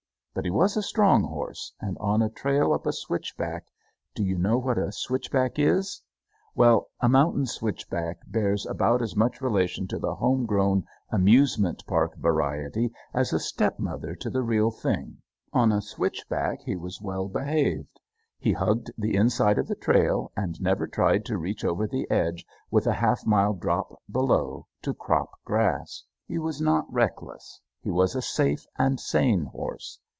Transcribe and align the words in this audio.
But 0.33 0.45
he 0.45 0.49
was 0.49 0.77
a 0.77 0.81
strong 0.81 1.25
horse, 1.25 1.73
and 1.81 1.97
on 1.97 2.21
a 2.21 2.29
trail 2.29 2.71
up 2.71 2.85
a 2.87 2.93
switchback 2.93 3.65
do 4.15 4.23
you 4.23 4.37
know 4.37 4.57
what 4.57 4.77
a 4.77 4.93
switchback 4.93 5.59
is? 5.59 6.01
well, 6.55 6.89
a 7.01 7.09
mountain 7.09 7.45
switchback 7.45 8.19
bears 8.25 8.65
about 8.65 9.01
as 9.01 9.13
much 9.13 9.41
relation 9.41 9.89
to 9.89 9.99
the 9.99 10.15
home 10.15 10.45
grown 10.45 10.85
amusement 11.11 11.83
park 11.85 12.15
variety 12.15 12.93
as 13.13 13.33
a 13.33 13.41
stepmother 13.41 14.15
to 14.15 14.29
the 14.29 14.41
real 14.41 14.71
thing 14.71 15.17
on 15.51 15.69
a 15.73 15.81
switchback 15.81 16.61
he 16.61 16.77
was 16.77 17.01
well 17.01 17.27
behaved. 17.27 17.99
He 18.39 18.53
hugged 18.53 18.89
the 18.97 19.13
inside 19.17 19.57
of 19.59 19.67
the 19.67 19.75
trail, 19.75 20.31
and 20.37 20.61
never 20.61 20.87
tried 20.87 21.25
to 21.25 21.37
reach 21.37 21.65
over 21.65 21.87
the 21.87 22.09
edge, 22.09 22.45
with 22.71 22.87
a 22.87 22.93
half 22.93 23.25
mile 23.25 23.53
drop 23.53 24.01
below, 24.09 24.67
to 24.83 24.93
crop 24.93 25.43
grass. 25.43 26.05
He 26.25 26.39
was 26.39 26.61
not 26.61 26.89
reckless. 26.91 27.59
He 27.83 27.91
was 27.91 28.15
a 28.15 28.21
safe 28.21 28.65
and 28.77 28.97
sane 28.97 29.43
horse. 29.43 29.99